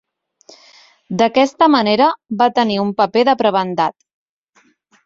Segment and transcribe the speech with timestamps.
[1.19, 2.09] D"aquesta manera,
[2.41, 4.69] va tenir un paper de prebendat.